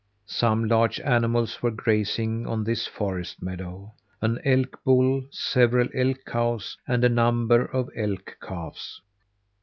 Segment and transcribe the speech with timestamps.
[0.25, 6.75] Some large animals were grazing on this forest meadow an elk bull, several elk cows
[6.87, 8.99] and a number of elk calves.